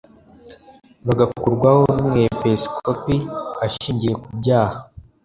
[1.05, 3.15] Bagakurwaho n umwepesikopi
[3.65, 4.77] ashingiye kubyaha